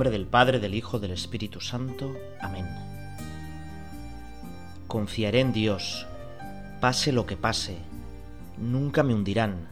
[0.00, 2.16] nombre del Padre, del Hijo, del Espíritu Santo.
[2.40, 2.66] Amén.
[4.86, 6.06] Confiaré en Dios,
[6.80, 7.76] pase lo que pase,
[8.56, 9.68] nunca me hundirán.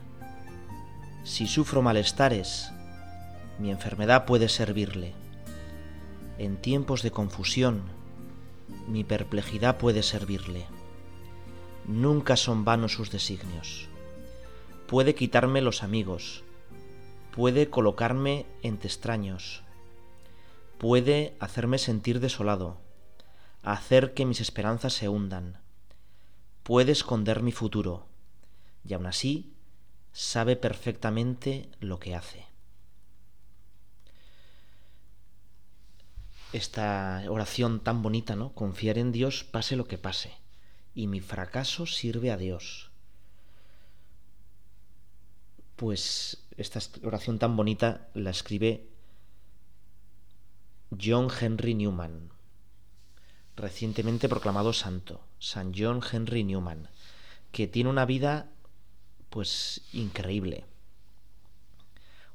[1.24, 2.70] Si sufro malestares,
[3.58, 5.14] mi enfermedad puede servirle.
[6.36, 7.84] En tiempos de confusión,
[8.86, 10.66] mi perplejidad puede servirle.
[11.86, 13.88] Nunca son vanos sus designios.
[14.88, 16.44] Puede quitarme los amigos,
[17.34, 19.62] puede colocarme entre extraños,
[20.78, 22.80] puede hacerme sentir desolado,
[23.62, 25.60] hacer que mis esperanzas se hundan,
[26.62, 28.06] puede esconder mi futuro,
[28.84, 29.52] y aún así
[30.12, 32.46] sabe perfectamente lo que hace.
[36.52, 38.54] Esta oración tan bonita, ¿no?
[38.54, 40.32] Confiar en Dios pase lo que pase,
[40.94, 42.90] y mi fracaso sirve a Dios.
[45.76, 48.88] Pues esta oración tan bonita la escribe
[50.90, 52.30] John Henry Newman,
[53.56, 56.88] recientemente proclamado santo, San John Henry Newman,
[57.52, 58.48] que tiene una vida
[59.28, 60.64] pues increíble.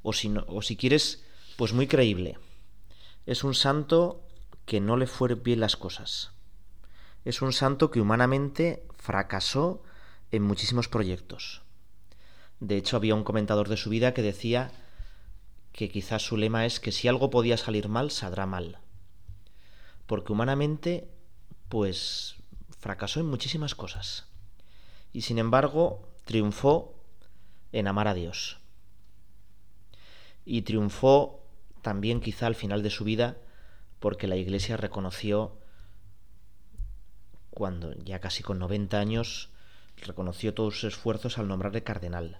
[0.03, 1.23] O si, o si quieres,
[1.57, 2.37] pues muy creíble.
[3.25, 4.21] Es un santo
[4.67, 6.31] que no le fueron bien las cosas.
[7.25, 9.81] Es un santo que humanamente fracasó
[10.29, 11.63] en muchísimos proyectos.
[12.59, 14.71] De hecho, había un comentador de su vida que decía
[15.73, 18.77] que quizás su lema es que si algo podía salir mal, saldrá mal.
[20.05, 21.09] Porque humanamente,
[21.67, 22.35] pues
[22.79, 24.27] fracasó en muchísimas cosas.
[25.13, 26.93] Y sin embargo, triunfó
[27.71, 28.59] en amar a Dios.
[30.45, 31.41] Y triunfó
[31.81, 33.37] también quizá al final de su vida
[33.99, 35.57] porque la Iglesia reconoció,
[37.51, 39.49] cuando ya casi con 90 años,
[39.97, 42.39] reconoció todos sus esfuerzos al nombrarle cardenal.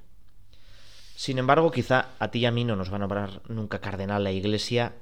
[1.16, 4.24] Sin embargo, quizá a ti y a mí no nos va a nombrar nunca cardenal
[4.24, 4.96] la Iglesia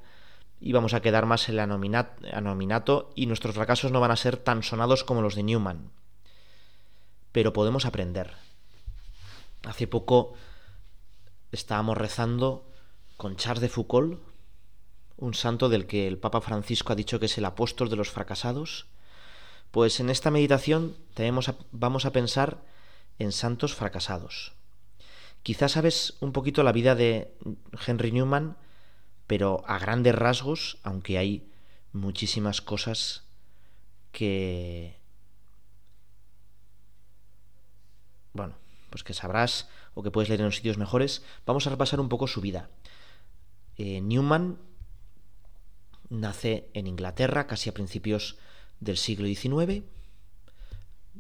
[0.59, 2.01] y vamos a quedar más en el
[2.33, 5.91] anominato y nuestros fracasos no van a ser tan sonados como los de Newman.
[7.31, 8.33] Pero podemos aprender.
[9.63, 10.33] Hace poco
[11.51, 12.69] estábamos rezando
[13.17, 14.19] con Charles de Foucault,
[15.17, 18.09] un santo del que el Papa Francisco ha dicho que es el apóstol de los
[18.09, 18.87] fracasados,
[19.71, 20.95] pues en esta meditación
[21.71, 22.57] vamos a pensar
[23.17, 24.53] en santos fracasados.
[25.43, 27.33] Quizás sabes un poquito la vida de
[27.87, 28.57] Henry Newman,
[29.25, 31.49] pero a grandes rasgos, aunque hay
[31.93, 33.23] muchísimas cosas
[34.11, 34.97] que...
[38.33, 38.53] Bueno,
[38.91, 42.07] pues que sabrás o que puedes leer en los sitios mejores, vamos a repasar un
[42.07, 42.69] poco su vida.
[43.77, 44.59] Eh, Newman
[46.09, 48.37] nace en Inglaterra casi a principios
[48.79, 49.83] del siglo XIX,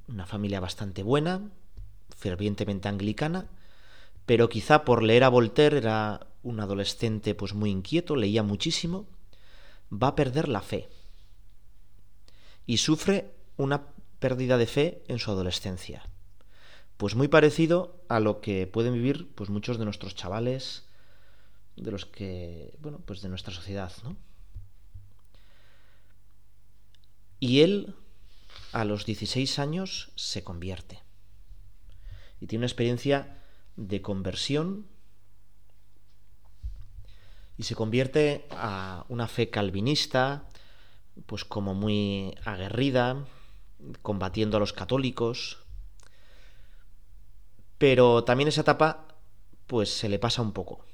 [0.07, 1.49] una familia bastante buena,
[2.17, 3.47] fervientemente anglicana,
[4.25, 9.07] pero quizá por leer a Voltaire era un adolescente pues muy inquieto, leía muchísimo,
[9.91, 10.89] va a perder la fe
[12.65, 13.87] y sufre una
[14.19, 16.05] pérdida de fe en su adolescencia.
[16.97, 20.85] Pues muy parecido a lo que pueden vivir pues muchos de nuestros chavales
[21.75, 24.15] de los que, bueno, pues de nuestra sociedad, ¿no?
[27.39, 27.95] Y él
[28.71, 30.99] a los 16 años se convierte.
[32.39, 33.40] Y tiene una experiencia
[33.87, 34.85] de conversión
[37.57, 40.47] y se convierte a una fe calvinista,
[41.25, 43.25] pues como muy aguerrida,
[44.03, 45.59] combatiendo a los católicos.
[47.77, 49.07] Pero también esa etapa
[49.67, 50.85] pues se le pasa un poco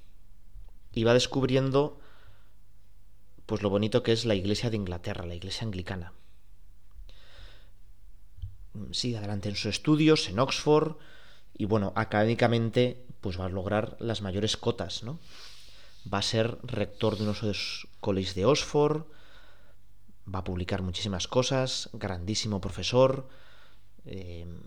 [0.94, 2.00] y va descubriendo
[3.46, 6.14] pues lo bonito que es la iglesia de Inglaterra, la iglesia anglicana.
[8.74, 10.96] Mm, sigue adelante en sus estudios en Oxford,
[11.58, 15.20] y bueno, académicamente pues va a lograr las mayores cotas, ¿no?
[16.12, 19.04] Va a ser rector de unos colegios de Oxford,
[20.34, 23.28] va a publicar muchísimas cosas, grandísimo profesor,
[24.06, 24.60] em,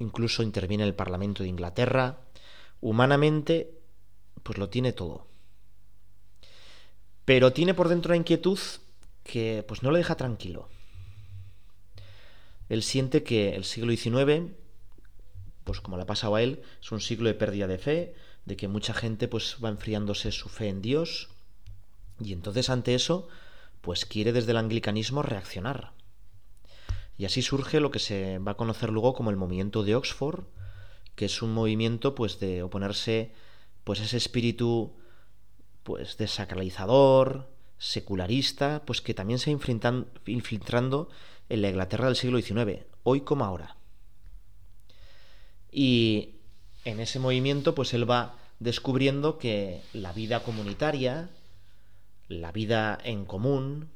[0.00, 2.18] incluso interviene en el Parlamento de Inglaterra.
[2.80, 3.70] Humanamente,
[4.42, 5.26] pues lo tiene todo.
[7.24, 8.58] Pero tiene por dentro la inquietud
[9.22, 10.68] que pues no le deja tranquilo.
[12.68, 14.52] Él siente que el siglo XIX
[15.64, 18.14] pues como le ha pasado a él, es un siglo de pérdida de fe,
[18.44, 21.28] de que mucha gente pues va enfriándose su fe en Dios
[22.20, 23.28] y entonces ante eso
[23.80, 25.92] pues quiere desde el anglicanismo reaccionar.
[27.18, 30.44] Y así surge lo que se va a conocer luego como el movimiento de Oxford,
[31.14, 33.32] que es un movimiento pues de oponerse
[33.84, 34.94] pues ese espíritu
[35.82, 37.48] pues desacralizador,
[37.78, 41.08] secularista, pues que también se ha infiltrando
[41.48, 43.76] en la Inglaterra del siglo XIX, hoy como ahora.
[45.72, 46.34] Y
[46.84, 51.30] en ese movimiento, pues él va descubriendo que la vida comunitaria,
[52.28, 53.88] la vida en común,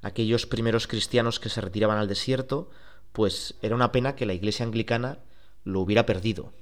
[0.00, 2.70] aquellos primeros cristianos que se retiraban al desierto,
[3.12, 5.18] pues era una pena que la iglesia anglicana
[5.64, 6.52] lo hubiera perdido.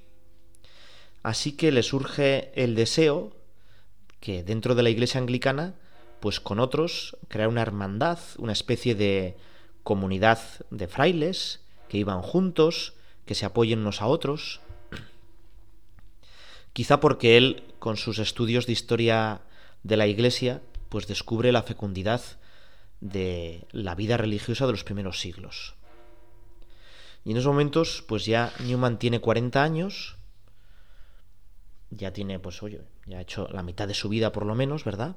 [1.21, 3.33] Así que le surge el deseo
[4.19, 5.75] que dentro de la iglesia anglicana,
[6.19, 9.35] pues con otros, crear una hermandad, una especie de
[9.83, 10.39] comunidad
[10.71, 12.93] de frailes que iban juntos,
[13.25, 14.61] que se apoyen unos a otros.
[16.73, 19.41] Quizá porque él, con sus estudios de historia
[19.83, 22.21] de la Iglesia, pues descubre la fecundidad
[22.99, 25.75] de la vida religiosa de los primeros siglos.
[27.25, 30.17] Y en esos momentos, pues ya Newman tiene 40 años,
[31.89, 34.83] ya tiene, pues oye, ya ha hecho la mitad de su vida por lo menos,
[34.83, 35.15] ¿verdad?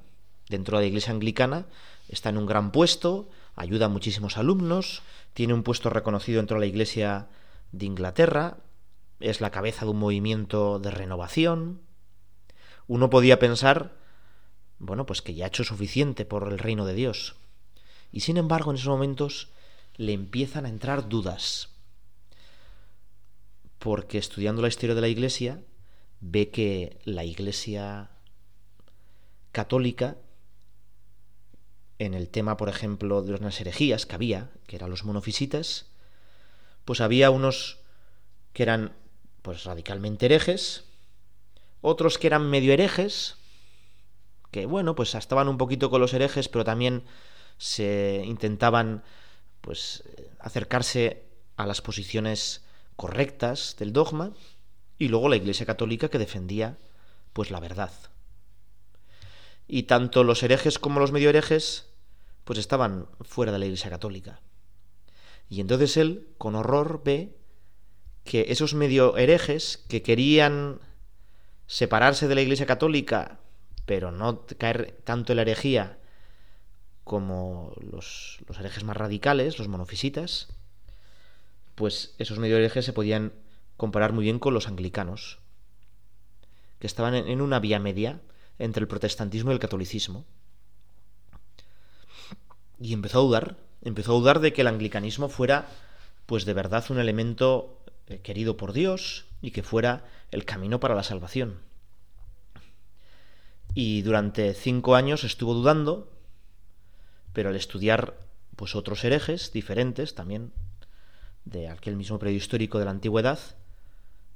[0.48, 1.64] Dentro de la iglesia anglicana,
[2.08, 5.02] está en un gran puesto, ayuda a muchísimos alumnos,
[5.34, 7.28] tiene un puesto reconocido dentro de la iglesia
[7.72, 8.58] de Inglaterra,
[9.20, 11.80] es la cabeza de un movimiento de renovación.
[12.86, 13.96] Uno podía pensar,
[14.78, 17.34] bueno, pues que ya ha hecho suficiente por el reino de Dios.
[18.12, 19.48] Y sin embargo, en esos momentos
[19.96, 21.70] le empiezan a entrar dudas.
[23.78, 25.62] Porque estudiando la historia de la Iglesia,
[26.20, 28.10] ve que la Iglesia
[29.52, 30.16] católica,
[31.98, 35.86] en el tema, por ejemplo, de las herejías que había, que eran los monofisitas,
[36.86, 37.80] pues había unos
[38.54, 38.94] que eran
[39.42, 40.84] pues radicalmente herejes,
[41.82, 43.34] otros que eran medio herejes,
[44.52, 47.02] que bueno, pues estaban un poquito con los herejes, pero también
[47.58, 49.02] se intentaban
[49.60, 50.04] pues
[50.38, 51.24] acercarse
[51.56, 54.32] a las posiciones correctas del dogma,
[54.96, 56.78] y luego la Iglesia Católica que defendía
[57.32, 57.90] pues la verdad.
[59.66, 61.88] Y tanto los herejes como los medio herejes
[62.44, 64.40] pues estaban fuera de la Iglesia Católica.
[65.48, 67.34] Y entonces él, con horror, ve
[68.24, 70.80] que esos medio herejes que querían
[71.66, 73.38] separarse de la Iglesia Católica,
[73.84, 75.98] pero no caer tanto en la herejía
[77.04, 80.48] como los, los herejes más radicales, los monofisitas,
[81.76, 83.32] pues esos medio herejes se podían
[83.76, 85.38] comparar muy bien con los anglicanos,
[86.80, 88.20] que estaban en una vía media
[88.58, 90.24] entre el protestantismo y el catolicismo.
[92.80, 93.56] Y empezó a dudar
[93.88, 95.68] empezó a dudar de que el anglicanismo fuera,
[96.26, 97.78] pues de verdad, un elemento
[98.08, 101.60] eh, querido por Dios y que fuera el camino para la salvación.
[103.74, 106.10] Y durante cinco años estuvo dudando,
[107.32, 108.18] pero al estudiar
[108.56, 110.52] pues otros herejes diferentes también
[111.44, 113.38] de aquel mismo periodo histórico de la antigüedad,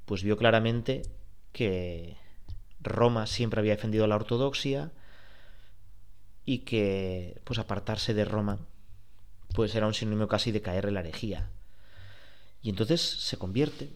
[0.04, 1.02] pues vio claramente
[1.52, 2.16] que
[2.80, 4.92] Roma siempre había defendido la ortodoxia
[6.44, 8.58] y que pues apartarse de Roma
[9.54, 11.50] pues era un sinónimo casi de caer en la herejía.
[12.62, 13.92] Y entonces se convierte.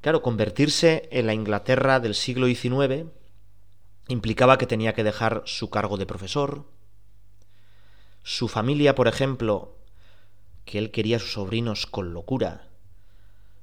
[0.00, 3.06] Claro, convertirse en la Inglaterra del siglo XIX
[4.08, 6.66] implicaba que tenía que dejar su cargo de profesor,
[8.22, 9.78] su familia, por ejemplo,
[10.66, 12.68] que él quería a sus sobrinos con locura.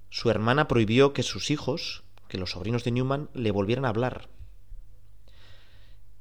[0.10, 4.30] Su hermana prohibió que sus hijos, que los sobrinos de Newman, le volvieran a hablar.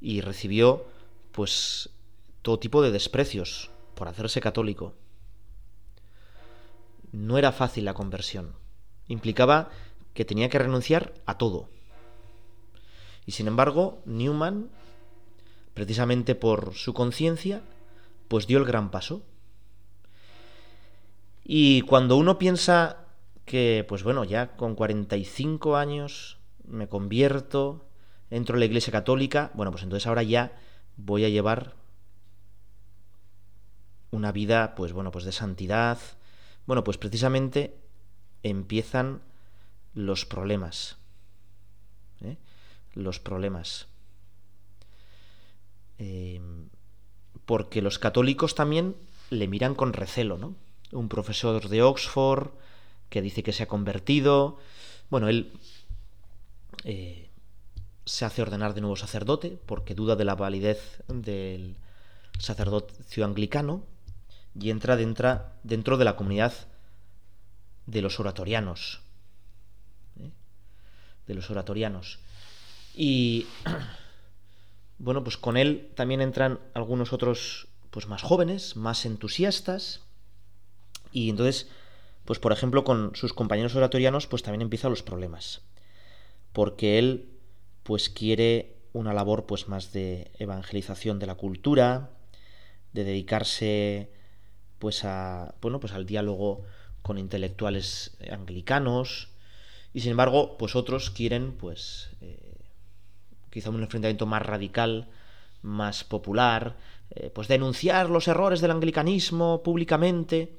[0.02, 0.84] Y recibió,
[1.32, 1.88] pues,
[2.42, 3.69] todo tipo de desprecios
[4.00, 4.94] por hacerse católico.
[7.12, 8.54] No era fácil la conversión.
[9.08, 9.68] Implicaba
[10.14, 11.68] que tenía que renunciar a todo.
[13.26, 14.70] Y sin embargo, Newman,
[15.74, 17.60] precisamente por su conciencia,
[18.28, 19.20] pues dio el gran paso.
[21.44, 23.04] Y cuando uno piensa
[23.44, 27.84] que, pues bueno, ya con 45 años me convierto,
[28.30, 30.56] entro a la Iglesia Católica, bueno, pues entonces ahora ya
[30.96, 31.74] voy a llevar
[34.10, 35.98] una vida, pues bueno, pues de santidad.
[36.66, 37.76] Bueno, pues precisamente
[38.42, 39.22] empiezan
[39.94, 40.96] los problemas.
[42.22, 42.36] ¿eh?
[42.94, 43.86] Los problemas.
[45.98, 46.68] Em,
[47.46, 48.96] porque los católicos también
[49.30, 50.54] le miran con recelo, ¿no?
[50.92, 52.50] Un profesor de Oxford
[53.10, 54.58] que dice que se ha convertido.
[55.08, 55.52] Bueno, él
[56.84, 57.28] eh,
[58.04, 61.76] se hace ordenar de nuevo sacerdote porque duda de la validez del
[62.38, 63.84] sacerdocio anglicano
[64.58, 66.52] y entra dentro, de la comunidad
[67.86, 69.00] de los oratorianos.
[70.18, 70.30] ¿eh?
[71.26, 72.18] De los oratorianos.
[72.94, 73.46] Y
[74.98, 80.00] bueno, pues con él también entran algunos otros pues más jóvenes, más entusiastas.
[81.12, 81.68] Y entonces,
[82.24, 85.62] pues por ejemplo, con sus compañeros oratorianos, pues también empiezan los problemas.
[86.52, 87.28] Porque él,
[87.82, 92.10] pues quiere una labor pues más de evangelización de la cultura,
[92.92, 94.10] de dedicarse
[94.80, 96.64] pues a, bueno, pues al diálogo
[97.02, 99.28] con intelectuales anglicanos
[99.92, 102.54] y sin embargo, pues otros quieren pues eh,
[103.50, 105.08] quizá un enfrentamiento más radical,
[105.62, 106.76] más popular,
[107.10, 110.56] eh, pues denunciar los errores del anglicanismo públicamente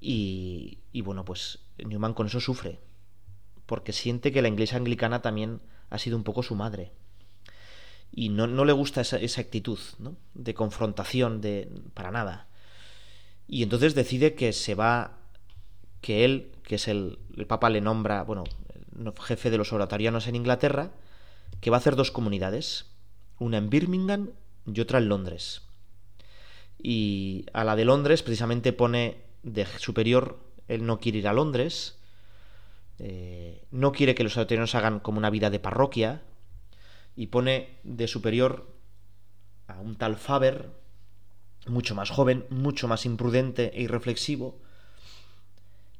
[0.00, 2.78] y, bueno, pues Newman con eso sufre
[3.66, 6.92] porque siente que la iglesia anglicana también ha sido un poco su madre.
[8.12, 9.78] Y no, le gusta esa, esa actitud
[10.34, 12.45] de confrontación de, para nada.
[13.48, 15.18] Y entonces decide que se va,
[16.00, 18.44] que él, que es el, el Papa le nombra, bueno,
[19.20, 20.90] jefe de los oratorianos en Inglaterra,
[21.60, 22.86] que va a hacer dos comunidades,
[23.38, 24.30] una en Birmingham
[24.66, 25.62] y otra en Londres.
[26.82, 31.98] Y a la de Londres precisamente pone de superior, él no quiere ir a Londres,
[32.98, 36.22] eh, no quiere que los oratorianos hagan como una vida de parroquia,
[37.14, 38.66] y pone de superior
[39.68, 40.68] a un tal Faber,
[41.68, 44.54] mucho más joven, mucho más imprudente e irreflexivo,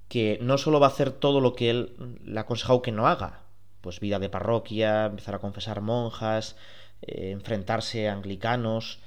[0.09, 3.09] que no solo va a hacer todo lo que él le ha aconsejado que no
[3.09, 3.41] haga,
[3.81, 6.57] pues vida de parroquia, empezar a confesar monjas,
[7.03, 9.01] eh, enfrentarse a anglicanos,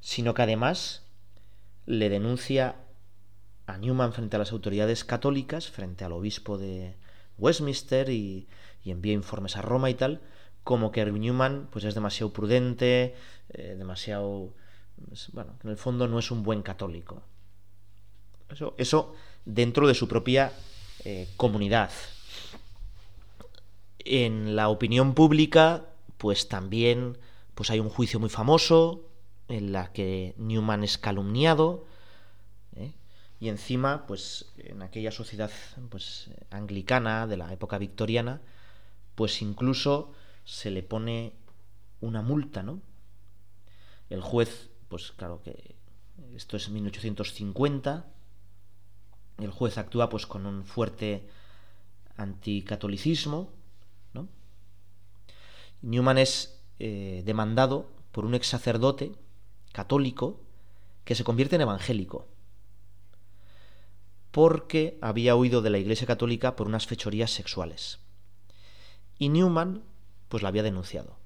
[0.00, 1.02] sino que además
[1.86, 2.76] le denuncia
[3.66, 6.96] a Newman frente a las autoridades católicas, frente al obispo de
[7.38, 8.46] Westminster y,
[8.88, 10.22] envía informes a Roma y tal,
[10.64, 13.14] como que Newman pues es demasiado prudente,
[13.50, 14.54] eh, demasiado
[15.32, 17.22] bueno, en el fondo no es un buen católico.
[18.48, 19.14] Eso, eso
[19.44, 20.52] dentro de su propia
[21.04, 21.90] eh, comunidad.
[24.00, 25.84] En la opinión pública,
[26.16, 27.18] pues también
[27.54, 29.04] pues hay un juicio muy famoso
[29.48, 31.84] en la que Newman es calumniado
[32.76, 32.92] ¿eh?
[33.40, 35.50] y encima, pues en aquella sociedad
[35.90, 38.40] pues, anglicana de la época victoriana,
[39.16, 40.12] pues incluso
[40.44, 41.32] se le pone
[42.00, 42.80] una multa, ¿no?
[44.08, 45.76] El juez pues claro que
[46.34, 48.06] esto es 1850,
[49.38, 51.28] el juez actúa pues con un fuerte
[52.16, 53.50] anticatolicismo,
[55.80, 59.14] Newman es eh, demandado por un ex sacerdote
[59.70, 60.40] católico
[61.04, 62.26] que se convierte en evangélico
[64.32, 68.00] porque había huido de la Iglesia Católica por unas fechorías sexuales.
[69.20, 69.84] Y Newman
[70.28, 71.16] pues la había denunciado.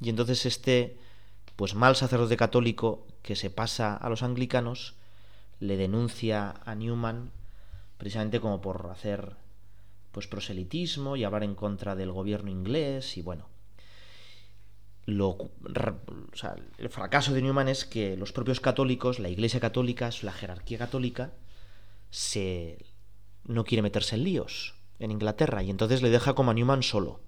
[0.00, 0.96] Y entonces este
[1.58, 4.94] pues mal sacerdote católico que se pasa a los anglicanos
[5.58, 7.32] le denuncia a Newman
[7.96, 9.34] precisamente como por hacer
[10.12, 13.48] pues proselitismo y hablar en contra del gobierno inglés y bueno
[15.06, 15.36] lo,
[16.78, 21.32] el fracaso de Newman es que los propios católicos, la Iglesia católica, la jerarquía católica,
[22.10, 22.76] se
[23.44, 27.20] no quiere meterse en líos en Inglaterra y entonces le deja como a Newman solo.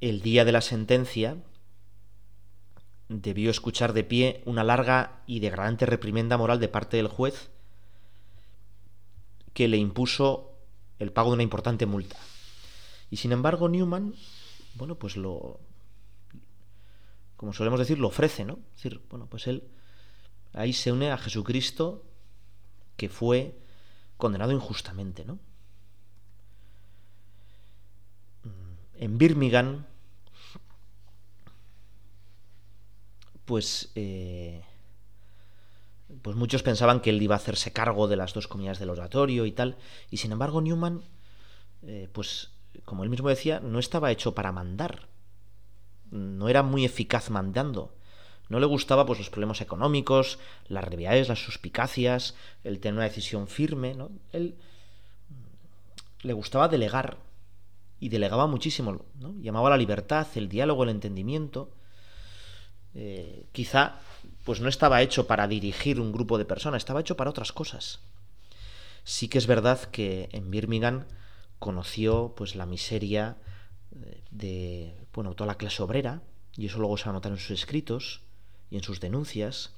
[0.00, 1.36] el día de la sentencia,
[3.08, 7.50] debió escuchar de pie una larga y degradante reprimenda moral de parte del juez
[9.52, 10.52] que le impuso
[10.98, 12.16] el pago de una importante multa.
[13.10, 14.14] Y sin embargo, Newman,
[14.74, 15.60] bueno, pues lo.
[17.36, 18.58] como solemos decir, lo ofrece, ¿no?
[18.76, 19.64] Es decir, bueno, pues él
[20.52, 22.04] ahí se une a Jesucristo
[22.96, 23.58] que fue
[24.16, 25.38] condenado injustamente, ¿no?
[28.98, 29.86] En Birmingham,
[33.50, 34.62] pues, eh,
[36.22, 39.44] pues muchos pensaban que él iba a hacerse cargo de las dos comidas del oratorio
[39.44, 39.76] y tal,
[40.08, 41.02] y sin embargo Newman,
[41.82, 42.52] eh, pues
[42.84, 45.08] como él mismo decía, no estaba hecho para mandar,
[46.12, 47.92] no era muy eficaz mandando.
[48.48, 50.38] No le gustaba pues, los problemas económicos,
[50.68, 53.94] las rivalidades, las suspicacias, el tener una decisión firme.
[53.96, 54.12] ¿no?
[54.32, 54.54] Él
[56.22, 57.16] le gustaba delegar
[57.98, 59.06] y delegaba muchísimo.
[59.20, 59.34] ¿no?
[59.40, 61.72] Llamaba a la libertad, el diálogo, el entendimiento.
[62.94, 64.00] Eh, quizá
[64.44, 68.00] pues no estaba hecho para dirigir un grupo de personas, estaba hecho para otras cosas.
[69.04, 71.04] Sí que es verdad que en Birmingham
[71.58, 73.36] conoció pues la miseria
[73.94, 76.22] eh, de bueno, toda la clase obrera,
[76.56, 78.22] y eso luego se va a notar en sus escritos
[78.70, 79.70] y en sus denuncias,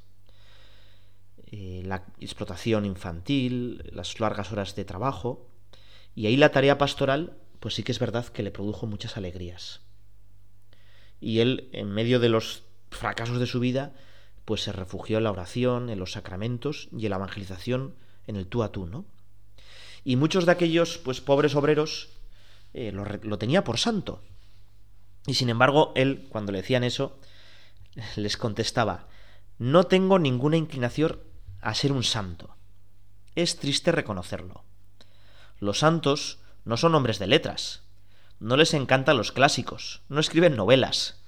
[1.50, 5.48] eh, la explotación infantil, las largas horas de trabajo,
[6.14, 9.80] y ahí la tarea pastoral, pues sí que es verdad que le produjo muchas alegrías.
[11.20, 12.64] Y él, en medio de los
[12.96, 13.92] fracasos de su vida,
[14.44, 17.94] pues se refugió en la oración, en los sacramentos y en la evangelización
[18.26, 19.04] en el tú a tú, ¿no?
[20.04, 22.08] Y muchos de aquellos, pues, pobres obreros,
[22.74, 24.22] eh, lo, lo, tenía por santo.
[25.26, 27.18] Y sin embargo, él, cuando le decían eso,
[28.16, 29.08] les contestaba,
[29.58, 31.20] no tengo ninguna inclinación
[31.60, 32.56] a ser un santo.
[33.34, 34.64] Es triste reconocerlo.
[35.58, 37.82] Los santos no son hombres de letras.
[38.40, 40.02] No les encantan los clásicos.
[40.08, 41.21] No escriben novelas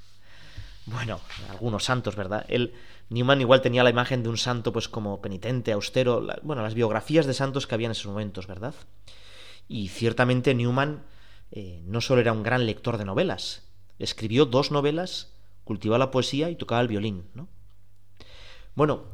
[0.87, 2.45] bueno, algunos santos, ¿verdad?
[2.49, 2.75] el
[3.09, 7.27] Newman igual tenía la imagen de un santo pues como penitente, austero, bueno, las biografías
[7.27, 8.75] de santos que había en esos momentos, ¿verdad?
[9.67, 11.05] Y ciertamente Newman
[11.53, 13.63] eh, no solo era un gran lector de novelas,
[13.99, 15.33] escribió dos novelas,
[15.65, 17.49] cultivaba la poesía y tocaba el violín, ¿no?
[18.75, 19.05] Bueno,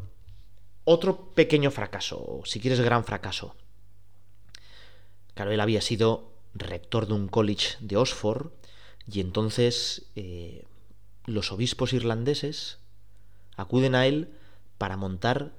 [0.84, 3.54] otro pequeño fracaso, o si quieres gran fracaso.
[5.34, 8.50] Claro, él había sido rector de un college de Oxford
[9.06, 10.10] y entonces...
[10.16, 10.64] Eh,
[11.30, 12.78] los obispos irlandeses
[13.56, 14.28] acuden a él
[14.78, 15.52] para montar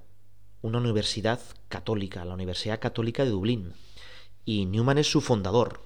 [0.61, 3.71] una universidad católica, la Universidad Católica de Dublín.
[4.45, 5.79] Y Newman es su fundador.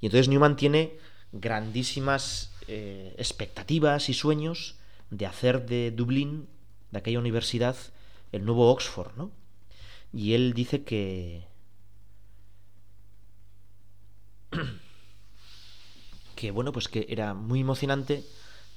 [0.00, 0.98] Y entonces Newman tiene
[1.32, 4.76] grandísimas eh, expectativas y sueños
[5.10, 6.48] de hacer de Dublín,
[6.92, 7.76] de aquella universidad,
[8.30, 9.32] el nuevo Oxford, ¿no?
[10.12, 11.44] Y él dice que...
[16.36, 18.24] que bueno, pues que era muy emocionante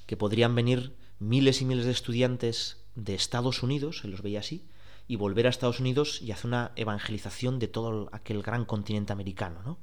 [0.08, 4.66] que podrían venir miles y miles de estudiantes de Estados Unidos, se los veía así,
[5.06, 9.60] y volver a Estados Unidos y hacer una evangelización de todo aquel gran continente americano,
[9.64, 9.78] ¿no?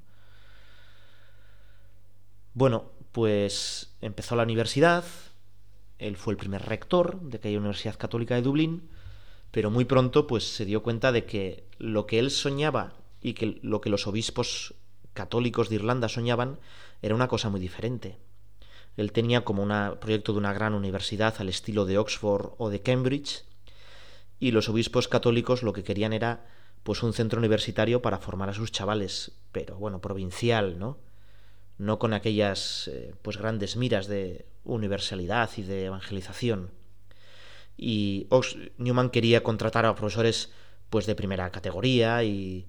[2.55, 5.03] Bueno, pues empezó la universidad,
[5.99, 8.89] él fue el primer rector de aquella Universidad Católica de Dublín,
[9.51, 13.59] pero muy pronto pues se dio cuenta de que lo que él soñaba y que
[13.61, 14.73] lo que los obispos
[15.13, 16.59] católicos de Irlanda soñaban
[17.03, 18.17] era una cosa muy diferente.
[18.97, 22.81] Él tenía como un proyecto de una gran universidad al estilo de Oxford o de
[22.81, 23.43] Cambridge,
[24.39, 26.45] y los obispos católicos lo que querían era
[26.83, 30.97] pues un centro universitario para formar a sus chavales, pero bueno, provincial, ¿no?
[31.77, 36.71] No con aquellas eh, pues grandes miras de universalidad y de evangelización.
[37.77, 38.27] Y
[38.77, 40.51] Newman quería contratar a profesores
[40.89, 42.67] pues de primera categoría y,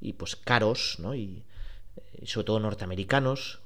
[0.00, 1.14] y pues caros, ¿no?
[1.14, 1.44] y
[1.96, 3.60] eh, sobre todo norteamericanos,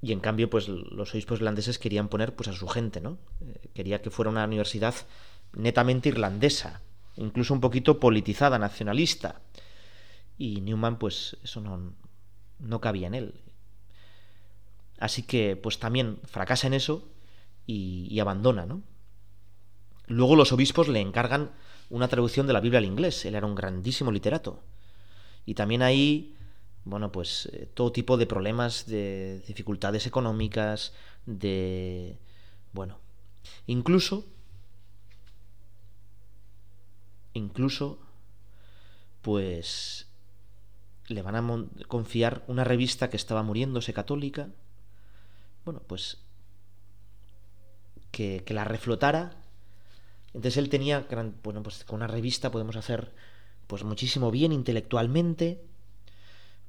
[0.00, 3.18] y en cambio, pues los obispos irlandeses querían poner pues, a su gente, ¿no?
[3.40, 4.94] Eh, quería que fuera una universidad
[5.54, 6.82] netamente irlandesa,
[7.16, 9.40] incluso un poquito politizada, nacionalista.
[10.36, 11.94] Y Newman, pues eso no,
[12.60, 13.34] no cabía en él.
[15.00, 17.08] Así que, pues también fracasa en eso
[17.66, 18.82] y, y abandona, ¿no?
[20.06, 21.50] Luego los obispos le encargan
[21.90, 23.24] una traducción de la Biblia al inglés.
[23.24, 24.62] Él era un grandísimo literato.
[25.44, 26.37] Y también ahí
[26.88, 30.94] bueno, pues eh, todo tipo de problemas, de dificultades económicas,
[31.26, 32.16] de...
[32.72, 32.98] bueno,
[33.66, 34.24] incluso...
[37.34, 37.98] incluso...
[39.20, 40.06] pues...
[41.08, 44.48] le van a confiar una revista que estaba muriéndose católica,
[45.66, 46.16] bueno, pues...
[48.10, 49.34] que, la reflotara.
[50.28, 51.06] Entonces él tenía,
[51.42, 53.12] bueno, pues con una revista podemos hacer
[53.66, 55.62] pues muchísimo bien intelectualmente,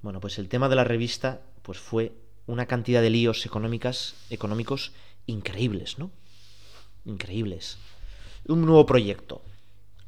[0.02, 2.14] bueno, pues el tema de la revista pues fue
[2.48, 4.94] una cantidad de líos económicas, económicos
[5.26, 6.10] increíbles, ¿no?
[7.06, 7.78] Increíbles.
[8.48, 9.42] Un nuevo proyecto.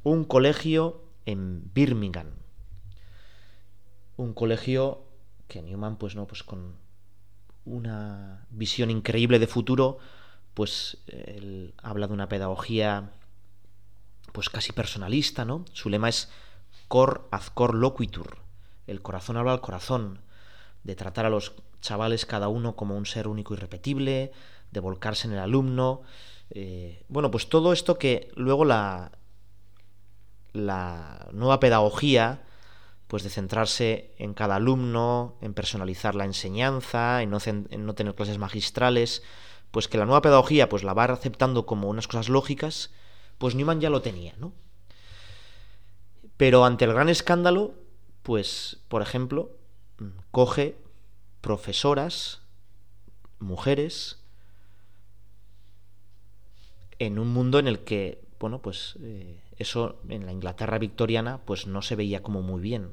[0.04, 2.28] Un colegio en Birmingham.
[4.16, 5.04] Un colegio
[5.48, 6.74] que Newman, pues no, pues con
[7.66, 10.00] una visión increíble de futuro,
[10.54, 13.12] pues eh, él habla de una pedagogía
[14.32, 15.66] pues casi personalista, ¿no?
[15.74, 16.30] Su lema es
[16.88, 18.38] cor ad cor loquitur,
[18.92, 20.20] el corazón habla al corazón,
[20.84, 24.32] de tratar a los chavales cada uno como un ser único y repetible,
[24.72, 26.02] de volcarse en el alumno.
[26.52, 29.12] Eh, bueno, pues todo esto que luego la,
[30.54, 32.42] la nueva pedagogía,
[33.08, 37.38] pues de centrarse en cada alumno, en personalizar la enseñanza, en no,
[37.78, 39.24] no tener clases magistrales,
[39.72, 42.92] pues que la nueva pedagogía pues la va aceptando como unas cosas lógicas,
[43.38, 44.54] pues Newman ya lo tenía, ¿no?
[46.38, 47.76] Pero ante el gran escándalo,
[48.24, 49.52] pues, por ejemplo,
[50.00, 50.76] mm, coge
[51.42, 52.42] profesoras,
[53.40, 54.20] mujeres,
[57.00, 61.66] en un mundo en el que, bueno, pues eh, eso en la Inglaterra victoriana pues
[61.66, 62.92] no se veía como muy bien.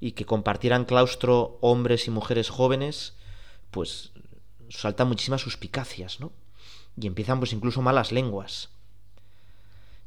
[0.00, 3.14] Y que compartieran claustro hombres y mujeres jóvenes,
[3.70, 4.10] pues
[4.68, 6.32] saltan muchísimas suspicacias, ¿no?
[7.00, 8.70] Y empiezan pues incluso malas lenguas.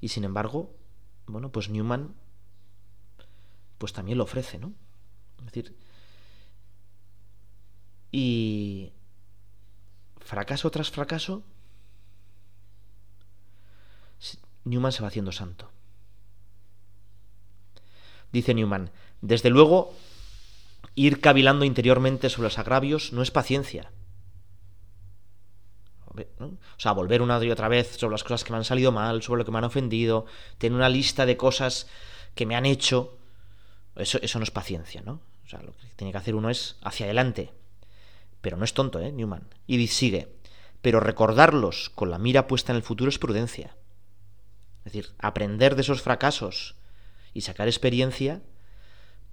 [0.01, 0.69] Y sin embargo,
[1.25, 2.13] bueno, pues Newman
[3.79, 4.73] pues también lo ofrece, ¿no?
[5.39, 5.75] Es decir,
[8.11, 8.91] y
[10.17, 11.41] fracaso tras fracaso,
[14.65, 15.71] Newman se va haciendo santo.
[18.33, 19.95] Dice Newman, desde luego,
[20.93, 23.91] ir cavilando interiormente sobre los agravios no es paciencia.
[26.37, 29.23] O sea, volver una y otra vez sobre las cosas que me han salido mal,
[29.23, 30.25] sobre lo que me han ofendido,
[30.57, 31.87] tener una lista de cosas
[32.35, 33.18] que me han hecho,
[33.99, 35.21] eso, no es paciencia, ¿no?
[35.45, 37.51] O sea, lo que tiene que hacer uno es hacia adelante.
[38.41, 39.11] Pero no es tonto, ¿eh?
[39.11, 39.45] Newman.
[39.67, 40.29] Y sigue.
[40.81, 43.75] Pero recordarlos con la mira puesta en el futuro es prudencia.
[44.85, 46.75] Es decir, aprender de esos fracasos
[47.33, 48.41] y sacar experiencia,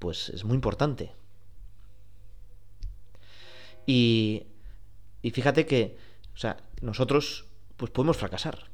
[0.01, 1.13] pues es muy importante.
[3.87, 4.47] Y,
[5.33, 5.97] fíjate que,
[6.83, 8.69] nosotros pues podemos fracasar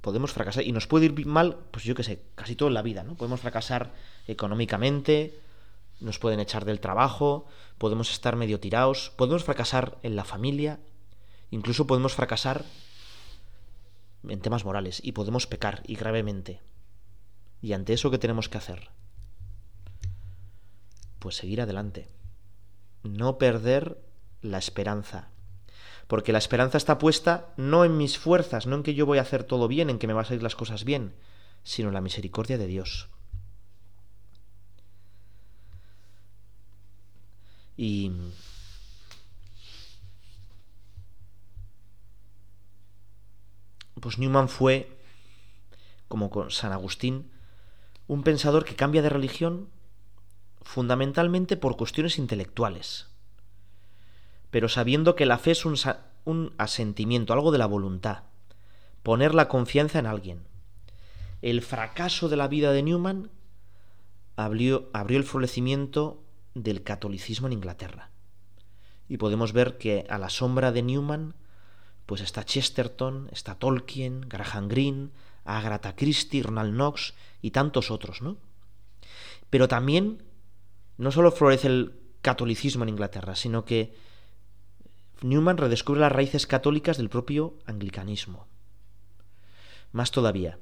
[0.00, 2.82] podemos fracasar y nos puede ir mal, pues yo qué sé, casi todo en la
[2.82, 3.14] vida, ¿no?
[3.16, 3.92] Podemos fracasar
[4.26, 5.38] económicamente,
[6.00, 7.46] nos pueden echar del trabajo,
[7.78, 10.78] podemos estar medio tirados, podemos fracasar en la familia,
[11.50, 12.64] incluso podemos fracasar
[14.26, 16.60] en temas morales y podemos pecar y gravemente.
[17.60, 18.88] ¿Y ante eso qué tenemos que hacer?
[21.18, 22.08] Pues seguir adelante.
[23.02, 23.98] No perder
[24.42, 25.28] la esperanza.
[26.08, 29.22] Porque la esperanza está puesta no en mis fuerzas, no en que yo voy a
[29.22, 31.14] hacer todo bien, en que me van a salir las cosas bien,
[31.62, 33.08] sino en la misericordia de Dios.
[37.76, 38.10] Y
[44.00, 44.90] pues Newman fue,
[46.08, 47.30] como con San Agustín,
[48.06, 49.68] un pensador que cambia de religión
[50.62, 53.08] fundamentalmente por cuestiones intelectuales
[54.50, 55.78] pero sabiendo que la fe es un,
[56.58, 58.24] asentimiento, algo de la voluntad,
[59.02, 60.42] poner la confianza en alguien.
[61.42, 63.30] El fracaso de la vida de Newman
[64.36, 66.22] abrió, abrió el florecimiento
[66.54, 68.10] del catolicismo en Inglaterra.
[69.08, 71.34] Y podemos ver que a la sombra de Newman,
[72.06, 75.08] pues está Chesterton, está Tolkien, Graham Greene,
[75.44, 78.36] Agatha Christie, Ronald Knox y tantos otros, ¿no?
[79.50, 80.22] Pero también
[80.98, 83.94] no solo florece el catolicismo en Inglaterra, sino que
[85.20, 88.46] Newman redescubre las raíces católicas del propio anglicanismo.
[89.90, 90.58] Más todavía.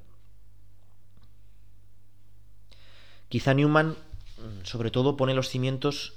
[3.28, 3.90] Quizá Newman,
[4.38, 6.14] mm, sobre todo, pone los cimientos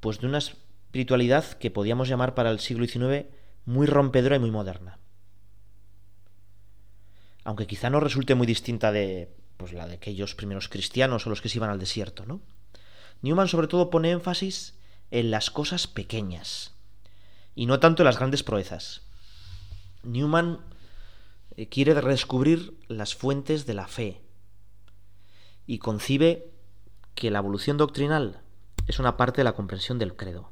[0.00, 3.26] pues, de una espiritualidad que podíamos llamar para el siglo XIX
[3.64, 4.98] muy rompedora y muy moderna.
[7.44, 11.40] Aunque quizá no resulte muy distinta de pues, la de aquellos primeros cristianos o los
[11.40, 12.40] que se iban al desierto, ¿no?
[13.20, 14.74] Newman sobre todo pone énfasis
[15.12, 16.71] en las cosas pequeñas,
[17.54, 19.02] y no tanto las grandes proezas.
[20.02, 20.60] Newman
[21.56, 24.20] eh, quiere redescubrir las fuentes de la fe
[25.66, 26.50] y concibe
[27.14, 28.40] que la evolución doctrinal
[28.86, 30.50] es una parte de la comprensión del credo.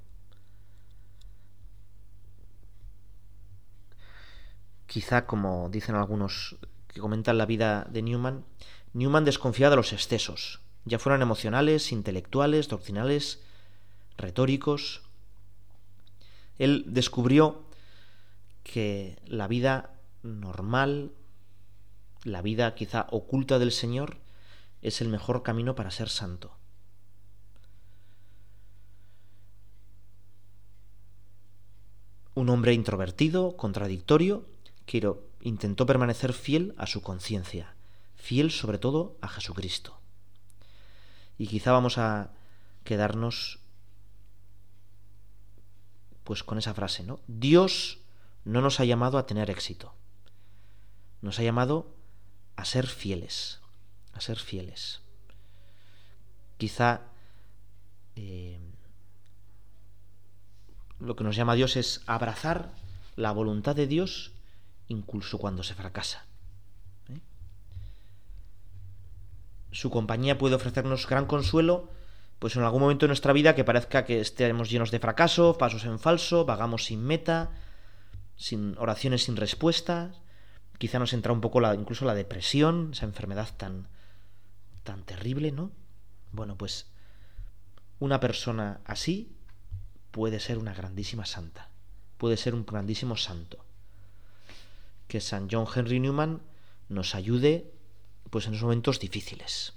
[4.86, 6.56] Quizá, como dicen algunos
[6.88, 8.44] que comentan la vida de Newman,
[8.92, 13.40] Newman desconfiaba de los excesos, ya fueran emocionales, intelectuales, doctrinales,
[14.16, 15.02] retóricos,
[16.60, 17.64] él descubrió
[18.64, 21.10] que la vida normal,
[22.22, 24.18] la vida quizá oculta del Señor,
[24.82, 26.52] es el mejor camino para ser santo.
[32.34, 34.44] Un hombre introvertido, contradictorio,
[34.84, 37.74] quiero intentó permanecer fiel a su conciencia,
[38.16, 39.98] fiel sobre todo a Jesucristo.
[41.38, 42.34] Y quizá vamos a
[42.84, 43.60] quedarnos
[46.24, 47.20] pues con esa frase, ¿no?
[47.26, 47.98] Dios
[48.44, 49.94] no nos ha llamado a tener éxito.
[51.22, 51.94] Nos ha llamado
[52.56, 53.60] a ser fieles,
[54.12, 55.00] a ser fieles.
[56.56, 57.02] Quizá
[58.16, 58.58] eh,
[60.98, 62.72] lo que nos llama Dios es abrazar
[63.16, 64.32] la voluntad de Dios
[64.88, 66.24] incluso cuando se fracasa.
[67.08, 67.20] ¿eh?
[69.72, 71.88] Su compañía puede ofrecernos gran consuelo
[72.40, 75.84] pues en algún momento de nuestra vida que parezca que estemos llenos de fracaso, pasos
[75.84, 77.52] en falso, vagamos sin meta,
[78.34, 80.16] sin oraciones sin respuestas,
[80.78, 83.88] quizá nos entra un poco la, incluso la depresión, esa enfermedad tan
[84.84, 85.70] tan terrible, ¿no?
[86.32, 86.86] Bueno, pues
[87.98, 89.36] una persona así
[90.10, 91.68] puede ser una grandísima santa,
[92.16, 93.66] puede ser un grandísimo santo.
[95.08, 96.40] Que San John Henry Newman
[96.88, 97.70] nos ayude
[98.30, 99.74] pues en esos momentos difíciles.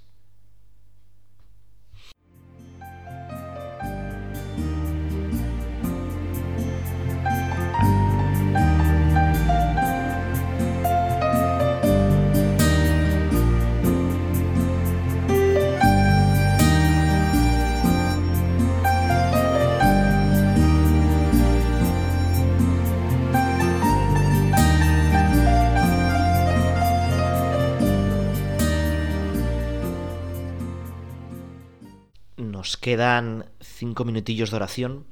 [32.76, 35.06] quedan cinco minutillos de oración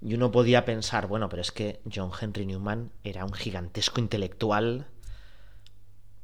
[0.00, 4.86] y uno podía pensar, bueno, pero es que John Henry Newman era un gigantesco intelectual,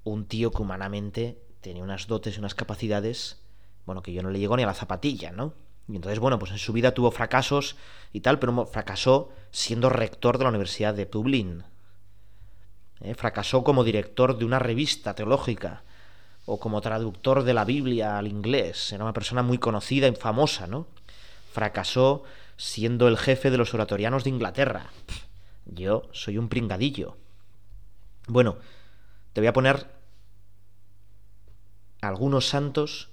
[0.05, 3.41] un tío que humanamente tenía unas dotes y unas capacidades,
[3.87, 5.55] bueno, que yo no le llego ni a la zapatilla, ¿no?
[5.89, 7.77] Y entonces, bueno, pues en su vida tuvo fracasos
[8.13, 11.65] y tal, pero fracasó siendo rector de la Universidad de Dublín.
[13.01, 15.83] Eh, fracasó como director de una revista teológica
[16.53, 18.93] o como traductor de la Biblia al inglés.
[18.93, 20.89] Era una persona muy conocida y famosa, ¿no?
[21.53, 22.25] Fracasó
[22.57, 24.89] siendo el jefe de los oratorianos de Inglaterra.
[25.65, 27.17] Yo soy un pringadillo.
[28.27, 28.57] Bueno,
[29.33, 29.87] te voy a poner
[32.01, 33.11] algunos santos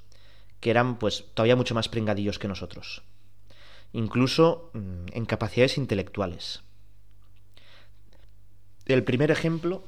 [0.60, 3.04] que eran pues todavía mucho más pringadillos que nosotros.
[3.94, 6.64] Incluso mm, en capacidades intelectuales.
[8.88, 9.84] El primer ejemplo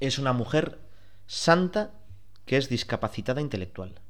[0.00, 0.78] es una mujer
[1.26, 1.90] santa
[2.46, 4.00] que es discapacitada intelectual.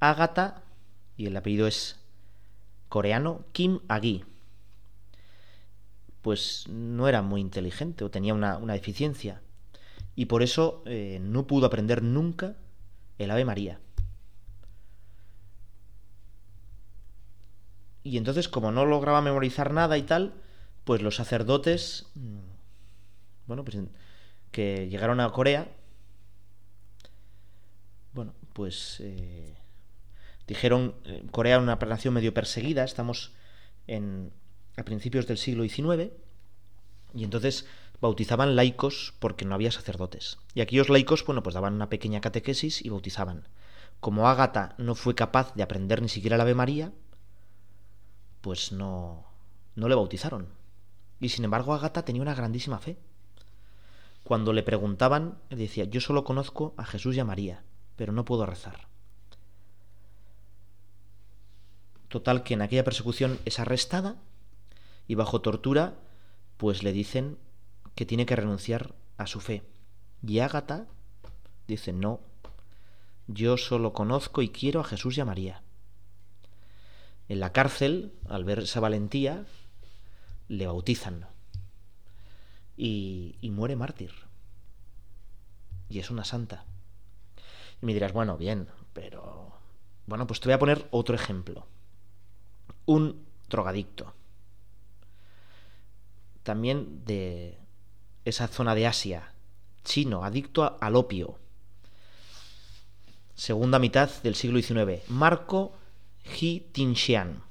[0.00, 0.62] Ágata,
[1.16, 1.98] y el apellido es
[2.88, 4.24] coreano, Kim Agi.
[6.22, 9.42] Pues no era muy inteligente o tenía una, deficiencia.
[10.14, 12.54] Y por eso eh, no pudo aprender nunca
[13.18, 13.80] el Ave María.
[18.04, 20.34] Y entonces, como no lograba memorizar nada y tal,
[20.84, 22.38] pues los sacerdotes, mm,
[23.46, 23.78] bueno, pues
[24.52, 25.68] que llegaron a Corea,
[28.54, 29.56] pues eh,
[30.46, 33.32] dijeron, eh, Corea era una nación medio perseguida, estamos
[33.86, 34.32] en,
[34.78, 36.10] a principios del siglo XIX,
[37.12, 37.66] y entonces
[38.00, 40.38] bautizaban laicos porque no había sacerdotes.
[40.54, 43.48] Y aquellos laicos, bueno, pues daban una pequeña catequesis y bautizaban.
[44.00, 46.92] Como Ágata no fue capaz de aprender ni siquiera la Ave María,
[48.40, 49.26] pues no,
[49.74, 50.48] no le bautizaron.
[51.20, 52.98] Y sin embargo, Ágata tenía una grandísima fe.
[54.22, 57.62] Cuando le preguntaban, decía, yo solo conozco a Jesús y a María
[57.96, 58.88] pero no puedo rezar.
[62.08, 64.16] Total que en aquella persecución es arrestada
[65.06, 65.94] y bajo tortura
[66.56, 67.38] pues le dicen
[67.94, 69.62] que tiene que renunciar a su fe.
[70.26, 70.86] Y Ágata
[71.66, 72.20] dice, no,
[73.26, 75.62] yo solo conozco y quiero a Jesús y a María.
[77.28, 79.44] En la cárcel, al ver esa valentía,
[80.48, 81.26] le bautizan
[82.76, 84.12] y, y muere mártir.
[85.88, 86.64] Y es una santa.
[87.82, 89.52] Y me dirás, bueno, bien, pero...
[90.06, 91.66] Bueno, pues te voy a poner otro ejemplo.
[92.86, 94.12] Un drogadicto.
[96.42, 97.56] También de
[98.24, 99.32] esa zona de Asia.
[99.82, 101.38] Chino, adicto al opio.
[103.34, 105.02] Segunda mitad del siglo XIX.
[105.08, 105.72] Marco
[106.24, 107.42] Ji Tinxian.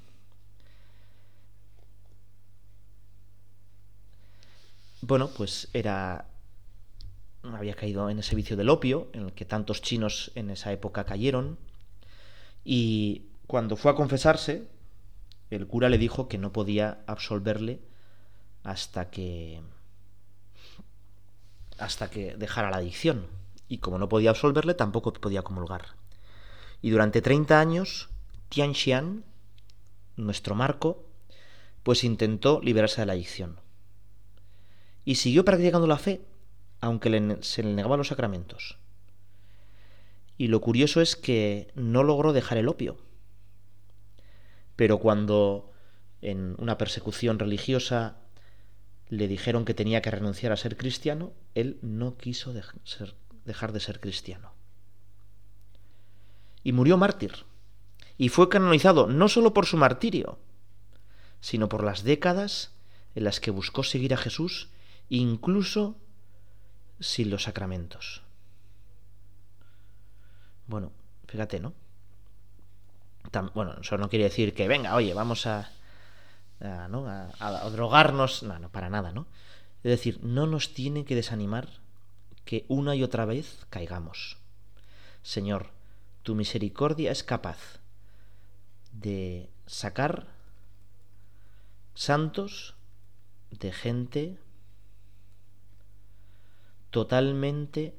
[5.01, 6.25] Bueno, pues era
[7.51, 11.03] había caído en ese vicio del opio, en el que tantos chinos en esa época
[11.03, 11.57] cayeron,
[12.63, 14.67] y cuando fue a confesarse,
[15.49, 17.81] el cura le dijo que no podía absolverle
[18.63, 19.61] hasta que
[21.77, 23.27] hasta que dejara la adicción,
[23.67, 25.95] y como no podía absolverle, tampoco podía comulgar.
[26.81, 28.09] Y durante 30 años,
[28.49, 29.25] Tian Xian,
[30.15, 31.03] nuestro marco,
[31.81, 33.59] pues intentó liberarse de la adicción.
[35.03, 36.21] Y siguió practicando la fe,
[36.83, 38.77] aunque se le negaban los sacramentos.
[40.37, 42.97] Y lo curioso es que no logró dejar el opio.
[44.75, 45.71] Pero cuando
[46.21, 48.17] en una persecución religiosa
[49.07, 52.51] le dijeron que tenía que renunciar a ser cristiano, él no quiso
[53.45, 54.51] dejar de ser cristiano.
[56.65, 57.45] Y murió mártir.
[58.17, 60.37] Y fue canonizado no solo por su martirio,
[61.39, 62.73] sino por las décadas
[63.15, 64.67] en las que buscó seguir a Jesús,
[65.07, 65.95] incluso
[67.03, 68.21] sin los sacramentos.
[70.67, 70.91] Bueno,
[71.27, 71.73] fíjate, ¿no?
[73.31, 75.69] Tan, bueno, eso no quiere decir que, venga, oye, vamos a,
[76.61, 76.85] a,
[77.39, 79.27] a drogarnos, no, no, para nada, ¿no?
[79.83, 81.67] Es decir, no nos tiene que desanimar
[82.45, 84.37] que una y otra vez caigamos.
[85.21, 85.69] Señor,
[86.23, 87.57] tu misericordia es capaz
[88.93, 90.27] de sacar
[91.95, 92.75] santos
[93.51, 94.37] de gente
[96.93, 97.95] totalmente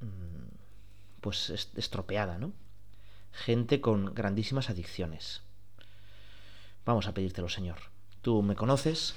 [0.00, 2.52] mm, pues estropeada, ¿no?
[3.30, 5.42] Gente con grandísimas adicciones.
[6.86, 7.76] Vamos a pedírtelo, Señor.
[8.22, 9.14] Tú me conoces,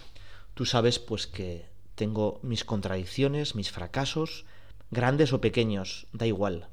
[0.53, 4.45] tú sabes pues que tengo mis contradicciones, mis fracasos,
[4.91, 6.67] grandes o pequeños, da igual.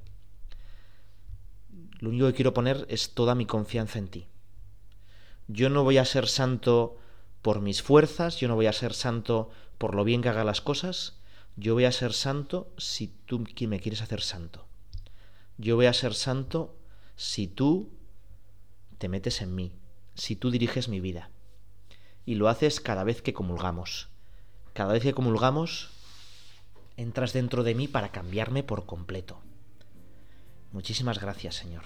[2.00, 4.26] Lo único que quiero poner es toda mi confianza en ti.
[5.46, 6.98] Yo no voy a ser santo
[7.40, 10.60] por mis fuerzas, yo no voy a ser santo por lo bien que haga las
[10.60, 11.21] cosas,
[11.56, 14.66] yo voy a ser santo si tú me quieres hacer santo.
[15.58, 16.74] Yo voy a ser santo
[17.16, 17.90] si tú
[18.98, 19.72] te metes en mí,
[20.14, 21.28] si tú diriges mi vida.
[22.24, 24.08] Y lo haces cada vez que comulgamos.
[24.72, 25.90] Cada vez que comulgamos,
[26.96, 29.38] entras dentro de mí para cambiarme por completo.
[30.72, 31.84] Muchísimas gracias, Señor.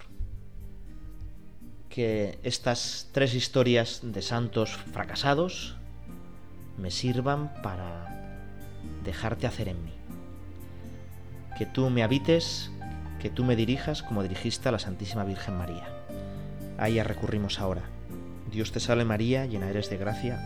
[1.88, 5.74] Que estas tres historias de santos fracasados
[6.78, 8.15] me sirvan para
[9.04, 9.92] dejarte hacer en mí.
[11.58, 12.70] Que tú me habites,
[13.20, 15.84] que tú me dirijas como dirigiste a la Santísima Virgen María.
[16.78, 17.82] A ella recurrimos ahora.
[18.50, 20.38] Dios te salve María, llena eres de gracia.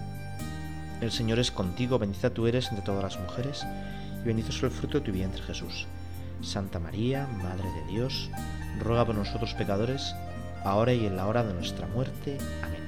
[1.01, 3.67] El Señor es contigo, bendita tú eres entre todas las mujeres,
[4.23, 5.87] y bendito es el fruto de tu vientre Jesús.
[6.43, 8.31] Santa María, Madre de Dios,
[8.79, 10.15] ruega por nosotros pecadores,
[10.65, 12.39] ahora y en la hora de nuestra muerte.
[12.63, 12.80] Amén.